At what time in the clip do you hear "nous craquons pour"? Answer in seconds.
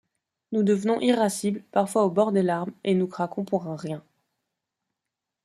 2.95-3.67